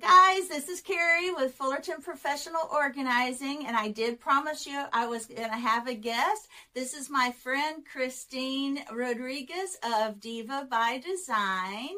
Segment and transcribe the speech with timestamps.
[0.00, 0.48] guys.
[0.48, 5.48] This is Carrie with Fullerton Professional Organizing, and I did promise you I was going
[5.48, 6.48] to have a guest.
[6.74, 11.90] This is my friend Christine Rodriguez of Diva by Design,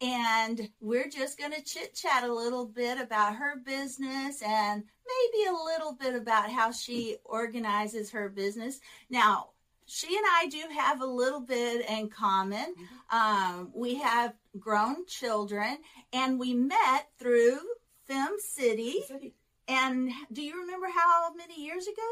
[0.00, 5.48] and we're just going to chit chat a little bit about her business and maybe
[5.48, 8.80] a little bit about how she organizes her business.
[9.08, 9.50] Now,
[9.92, 12.74] she and I do have a little bit in common.
[12.74, 13.16] Mm-hmm.
[13.16, 15.76] Um, we have grown children,
[16.14, 17.58] and we met through
[18.06, 19.02] Fem City.
[19.06, 19.34] City.
[19.68, 22.10] And do you remember how many years ago?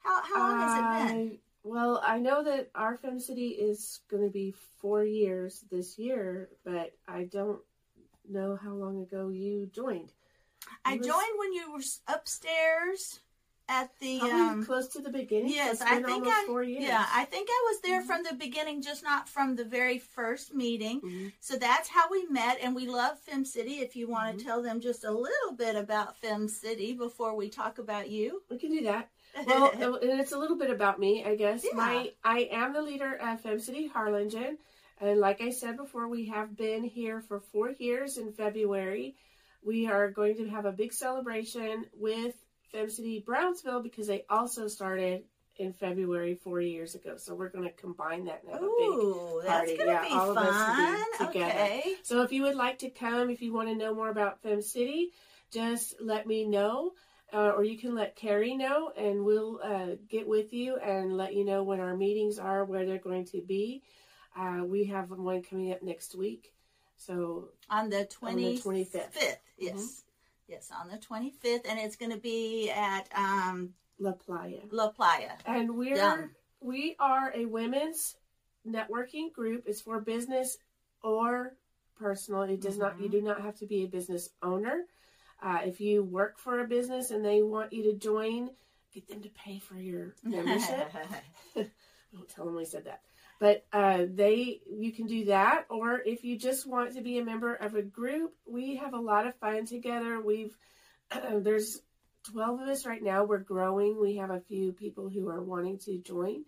[0.00, 1.38] How, how long has it been?
[1.62, 6.48] Well, I know that our Fem City is going to be four years this year,
[6.64, 7.60] but I don't
[8.28, 10.10] know how long ago you joined.
[10.84, 11.06] I was...
[11.06, 13.20] joined when you were upstairs
[13.68, 15.50] at the um, close to the beginning.
[15.50, 18.06] Yes, I think I yeah, I think I was there mm-hmm.
[18.06, 21.00] from the beginning, just not from the very first meeting.
[21.00, 21.28] Mm-hmm.
[21.40, 23.76] So that's how we met, and we love Fem City.
[23.76, 24.46] If you want to mm-hmm.
[24.46, 28.58] tell them just a little bit about Fem City before we talk about you, we
[28.58, 29.10] can do that.
[29.46, 31.64] Well, and it's a little bit about me, I guess.
[31.64, 31.76] Yeah.
[31.76, 34.58] My I am the leader of Fem City Harlingen,
[35.00, 39.16] and like I said before, we have been here for four years in February.
[39.64, 42.34] We are going to have a big celebration with
[42.74, 45.22] Fem City Brownsville because they also started
[45.56, 47.16] in February four years ago.
[47.16, 48.60] So we're going to combine that now.
[48.60, 50.46] Ooh, that's going to yeah, be all fun.
[50.48, 51.52] Of us to be together.
[51.52, 51.94] Okay.
[52.02, 54.60] So if you would like to come, if you want to know more about Fem
[54.60, 55.10] City,
[55.52, 56.92] just let me know.
[57.32, 61.34] Uh, or you can let Carrie know, and we'll uh, get with you and let
[61.34, 63.82] you know when our meetings are, where they're going to be.
[64.38, 66.52] Uh, we have one coming up next week.
[66.96, 69.36] So on the 20th, 25th.
[69.58, 69.74] yes.
[69.74, 69.82] Mm-hmm.
[70.48, 74.60] Yes, on the 25th, and it's going to be at um, La Playa.
[74.70, 75.32] La Playa.
[75.46, 76.30] And we're Yum.
[76.60, 78.16] we are a women's
[78.68, 79.64] networking group.
[79.66, 80.58] It's for business
[81.02, 81.54] or
[81.96, 82.42] personal.
[82.42, 82.82] It does mm-hmm.
[82.82, 82.98] not.
[82.98, 83.18] You mm-hmm.
[83.18, 84.82] do not have to be a business owner.
[85.42, 88.50] Uh, if you work for a business and they want you to join,
[88.92, 90.92] get them to pay for your membership.
[91.54, 93.00] Don't tell them we said that.
[93.44, 97.24] But uh, they, you can do that, or if you just want to be a
[97.26, 100.18] member of a group, we have a lot of fun together.
[100.18, 100.56] We've
[101.10, 101.82] uh, there's
[102.32, 103.24] 12 of us right now.
[103.24, 104.00] We're growing.
[104.00, 106.44] We have a few people who are wanting to join,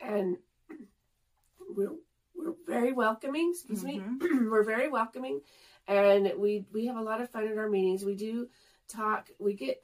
[0.00, 0.36] and
[1.68, 1.96] we're
[2.36, 3.52] we're very welcoming.
[3.52, 4.42] Excuse mm-hmm.
[4.44, 5.40] me, we're very welcoming,
[5.88, 8.04] and we we have a lot of fun at our meetings.
[8.04, 8.46] We do
[8.86, 9.30] talk.
[9.40, 9.82] We get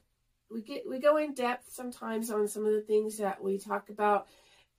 [0.49, 3.91] we get we go in depth sometimes on some of the things that we talk
[3.91, 4.29] about,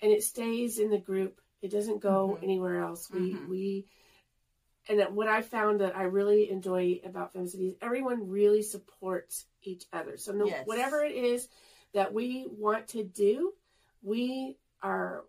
[0.02, 2.44] and it stays in the group it doesn't go mm-hmm.
[2.44, 3.10] anywhere else.
[3.10, 3.50] We mm-hmm.
[3.50, 3.86] we
[4.90, 9.46] and what I found that I really enjoy about Fem City is everyone really supports
[9.64, 10.18] each other.
[10.18, 10.68] So no, yes.
[10.68, 11.48] whatever it is
[11.94, 13.54] that we want to do,
[14.02, 15.24] we are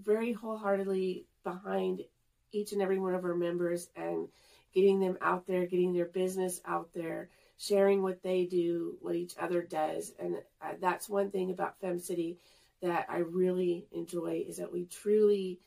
[0.00, 2.02] very wholeheartedly behind
[2.52, 4.28] each and every one of our members and
[4.72, 7.28] getting them out there, getting their business out there,
[7.58, 11.98] sharing what they do, what each other does, and uh, that's one thing about Fem
[11.98, 12.38] City
[12.86, 15.60] that I really enjoy is that we truly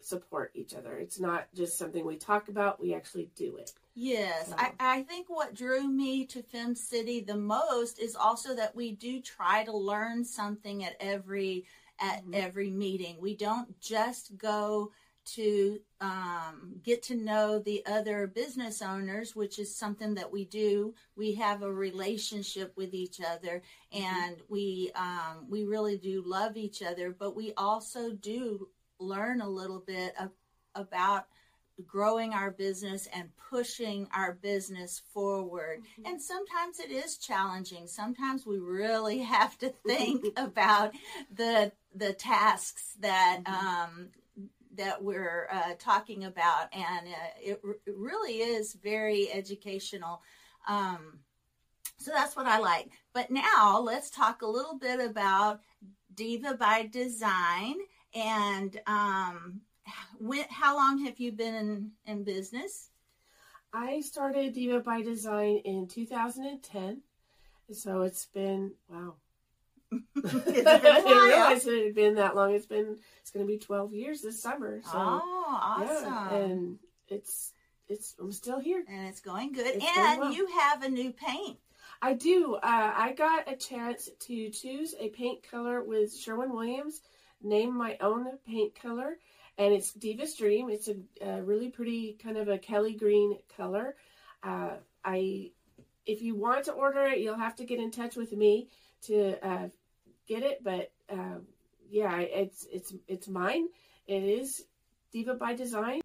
[0.00, 0.96] support each other.
[0.96, 3.72] It's not just something we talk about, we actually do it.
[3.94, 4.54] Yes, so.
[4.56, 8.92] I, I think what drew me to Fem City the most is also that we
[8.92, 11.66] do try to learn something at every
[12.00, 12.34] at mm-hmm.
[12.34, 13.16] every meeting.
[13.20, 14.92] We don't just go
[15.24, 20.94] to um, get to know the other business owners, which is something that we do.
[21.16, 24.04] We have a relationship with each other, mm-hmm.
[24.04, 24.52] and mm-hmm.
[24.52, 27.14] we um, we really do love each other.
[27.16, 30.30] But we also do learn a little bit of,
[30.74, 31.26] about
[31.86, 35.80] growing our business and pushing our business forward.
[35.80, 36.06] Mm-hmm.
[36.06, 37.86] And sometimes it is challenging.
[37.86, 40.94] Sometimes we really have to think about
[41.34, 43.66] the the tasks that mm-hmm.
[43.66, 44.08] um,
[44.76, 50.22] that we're uh, talking about, and uh, it, r- it, really is very educational.
[50.68, 51.18] Um,
[51.98, 52.90] so that's what I like.
[53.12, 55.60] But now let's talk a little bit about
[56.14, 57.74] Diva by Design
[58.14, 59.60] and um,
[60.18, 62.90] when, how long have you been in, in business?
[63.72, 67.02] I started Diva by Design in 2010.
[67.72, 69.14] So it's been, wow,
[69.92, 72.54] I didn't realize it had been that long.
[72.54, 74.80] It's been it's going to be twelve years this summer.
[74.82, 76.12] So, oh, awesome!
[76.12, 76.78] Yeah, and
[77.08, 77.52] it's
[77.88, 79.66] it's I'm still here, and it's going good.
[79.66, 80.32] It's and well.
[80.32, 81.58] you have a new paint.
[82.02, 82.54] I do.
[82.54, 87.02] Uh, I got a chance to choose a paint color with Sherwin Williams.
[87.42, 89.18] Name my own paint color,
[89.58, 90.70] and it's Diva's Dream.
[90.70, 93.96] It's a, a really pretty kind of a Kelly green color.
[94.42, 94.72] Uh,
[95.04, 95.50] I,
[96.06, 98.68] if you want to order it, you'll have to get in touch with me
[99.02, 99.68] to uh,
[100.30, 101.40] get it, but uh,
[101.90, 103.66] yeah, it's it's it's mine.
[104.06, 104.64] It is
[105.12, 106.00] Diva by Design.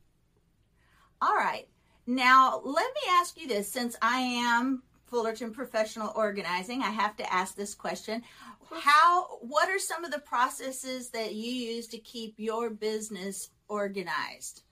[1.21, 1.67] All right.
[2.07, 7.33] Now, let me ask you this since I am Fullerton Professional Organizing, I have to
[7.33, 8.23] ask this question.
[8.71, 14.63] How what are some of the processes that you use to keep your business organized?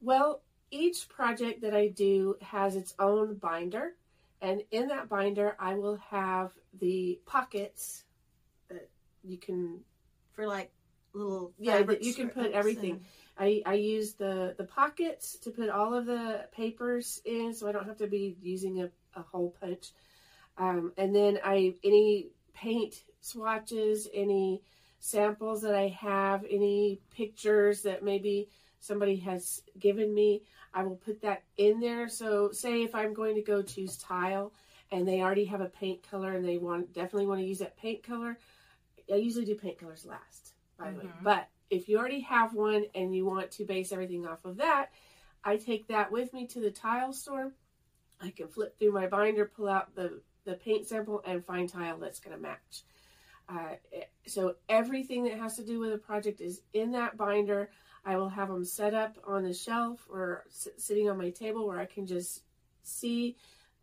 [0.00, 3.94] Well, each project that I do has its own binder,
[4.42, 8.04] and in that binder, I will have the pockets
[9.24, 9.80] you can
[10.32, 10.70] For like
[11.14, 12.92] little yeah you can put everything.
[12.92, 13.04] and-
[13.40, 17.72] I, I use the, the pockets to put all of the papers in so I
[17.72, 19.92] don't have to be using a, a hole punch.
[20.56, 24.62] Um, and then I any paint swatches, any
[24.98, 28.48] samples that I have, any pictures that maybe
[28.80, 30.42] somebody has given me,
[30.74, 32.08] I will put that in there.
[32.08, 34.52] So say if I'm going to go choose tile
[34.90, 37.76] and they already have a paint color and they want definitely want to use that
[37.76, 38.36] paint color,
[39.12, 41.04] I usually do paint colors last, by the way.
[41.06, 41.22] Mhm.
[41.22, 44.90] But if you already have one and you want to base everything off of that,
[45.44, 47.54] I take that with me to the tile store.
[48.20, 51.98] I can flip through my binder, pull out the, the paint sample, and find tile
[51.98, 52.82] that's going to match.
[53.48, 53.76] Uh,
[54.26, 57.70] so everything that has to do with a project is in that binder.
[58.04, 61.66] I will have them set up on the shelf or s- sitting on my table
[61.66, 62.42] where I can just
[62.82, 63.36] see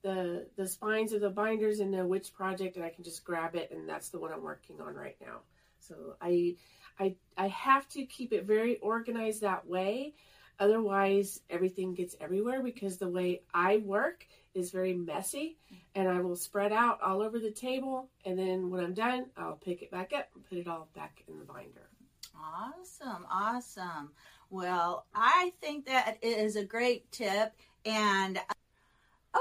[0.06, 3.56] the the spines of the binders and know which project, and I can just grab
[3.56, 5.40] it, and that's the one I'm working on right now.
[5.80, 6.56] So I
[7.00, 10.13] I I have to keep it very organized that way.
[10.60, 15.57] Otherwise, everything gets everywhere because the way I work is very messy
[15.96, 18.07] and I will spread out all over the table.
[18.25, 21.24] And then when I'm done, I'll pick it back up and put it all back
[21.28, 21.90] in the binder.
[22.38, 24.12] Awesome, awesome.
[24.50, 27.54] Well, I think that is a great tip.
[27.86, 28.40] And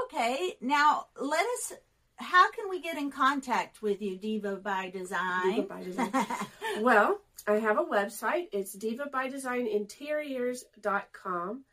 [0.03, 1.73] okay, now let us.
[2.17, 5.55] How can we get in contact with you, Diva by Design?
[5.55, 6.11] Diva by Design.
[6.81, 8.47] Well, I have a website.
[8.51, 11.63] It's divabydesigninteriors.com.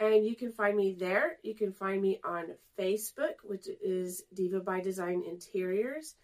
[0.00, 1.36] And you can find me there.
[1.42, 6.14] You can find me on Facebook, which is Diva by Design Interiors.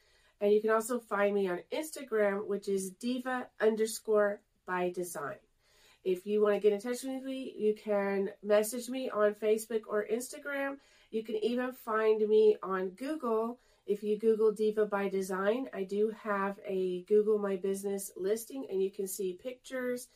[0.40, 5.36] And you can also find me on Instagram, which is diva underscore by design.
[6.04, 9.82] If you want to get in touch with me, you can message me on Facebook
[9.88, 10.76] or Instagram.
[11.14, 13.60] You can even find me on Google.
[13.86, 18.82] If you Google Diva by Design, I do have a Google My Business listing, and
[18.82, 20.08] you can see pictures.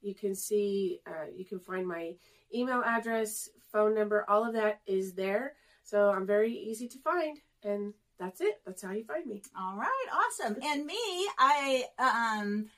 [0.00, 2.14] You can see, uh, you can find my
[2.54, 5.56] email address, phone number, all of that is there.
[5.82, 8.62] So I'm very easy to find, and that's it.
[8.64, 9.42] That's how you find me.
[9.60, 10.56] All right, awesome.
[10.62, 12.70] And me, I um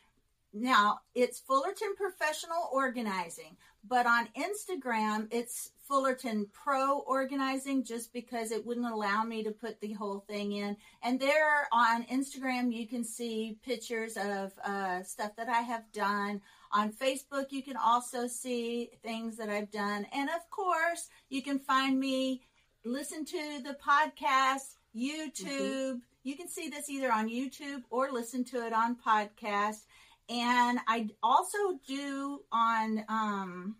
[0.53, 3.57] now it's Fullerton Professional Organizing,
[3.89, 9.81] but on Instagram it's Fullerton Pro Organizing just because it wouldn't allow me to put
[9.81, 10.77] the whole thing in.
[11.03, 16.43] And there on Instagram you can see pictures of uh, stuff that I have done.
[16.73, 20.07] On Facebook you can also see things that I've done.
[20.13, 22.43] And of course, you can find me
[22.85, 26.01] listen to the podcast, YouTube.
[26.23, 29.85] You can see this either on YouTube or listen to it on podcast.
[30.29, 33.77] And I also do on um,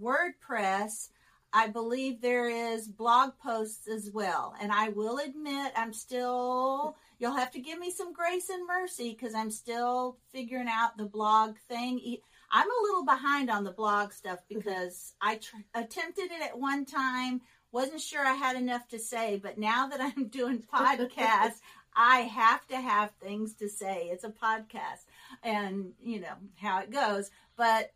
[0.00, 1.08] WordPress.
[1.52, 4.54] I believe there is blog posts as well.
[4.60, 9.16] And I will admit, I'm still, you'll have to give me some grace and mercy
[9.18, 12.18] because I'm still figuring out the blog thing.
[12.52, 16.84] I'm a little behind on the blog stuff because I tr- attempted it at one
[16.84, 17.40] time,
[17.72, 21.60] wasn't sure I had enough to say, but now that I'm doing podcasts,
[21.96, 24.10] I have to have things to say.
[24.12, 25.06] It's a podcast
[25.42, 27.30] and you know how it goes.
[27.56, 27.92] But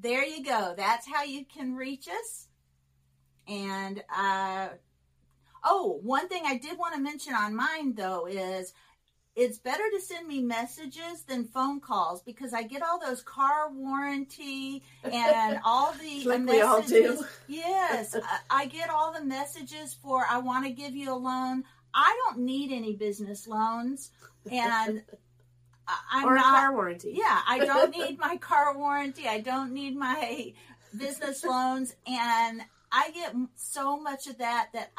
[0.00, 0.74] there you go.
[0.76, 2.48] That's how you can reach us.
[3.46, 4.68] And uh,
[5.62, 8.72] oh, one thing I did want to mention on mine though is
[9.36, 13.68] it's better to send me messages than phone calls because I get all those car
[13.72, 17.18] warranty and all the Like we all messages.
[17.18, 17.26] do.
[17.48, 18.16] yes,
[18.48, 21.64] I, get all the messages for I want to give you a loan.
[21.92, 24.10] I don't need any business loans,
[24.50, 25.02] and
[26.10, 26.54] I'm or a not.
[26.54, 27.12] car warranty.
[27.14, 29.26] Yeah, I don't need my car warranty.
[29.28, 30.52] I don't need my
[30.96, 31.94] business loans.
[32.06, 34.92] And I get so much of that that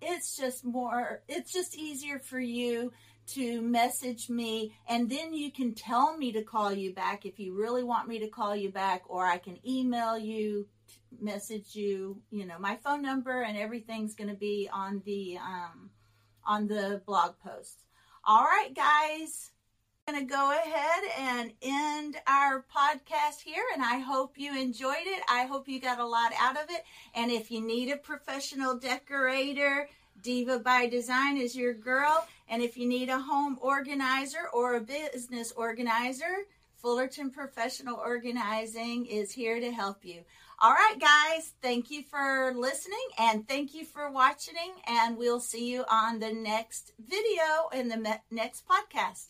[0.00, 2.92] it's just more, it's just easier for you
[3.26, 7.54] to message me and then you can tell me to call you back if you
[7.54, 10.66] really want me to call you back or I can email you
[11.20, 15.90] message you you know my phone number and everything's going to be on the um
[16.44, 17.84] on the blog post
[18.26, 19.50] all right guys
[20.06, 25.22] going to go ahead and end our podcast here and I hope you enjoyed it.
[25.30, 26.84] I hope you got a lot out of it.
[27.14, 29.88] And if you need a professional decorator,
[30.22, 32.26] Diva by Design is your girl.
[32.50, 36.44] And if you need a home organizer or a business organizer,
[36.76, 40.20] Fullerton Professional Organizing is here to help you.
[40.60, 44.74] All right, guys, thank you for listening and thank you for watching.
[44.86, 49.28] And we'll see you on the next video in the next podcast.